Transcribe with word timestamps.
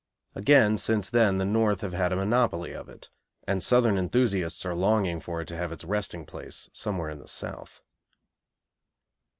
Again, 0.33 0.77
since 0.79 1.11
then, 1.11 1.37
the 1.37 1.45
North 1.45 1.81
have 1.81 1.93
had 1.93 2.11
a 2.11 2.15
monopoly 2.15 2.71
of 2.73 2.89
it, 2.89 3.11
and 3.47 3.61
Southern 3.61 3.99
enthusiasts 3.99 4.65
are 4.65 4.73
longing 4.73 5.19
for 5.19 5.41
it 5.41 5.47
to 5.49 5.57
have 5.57 5.71
its 5.71 5.83
resting 5.85 6.25
place 6.25 6.71
somewhere 6.73 7.11
in 7.11 7.19
the 7.19 7.27
South. 7.27 7.81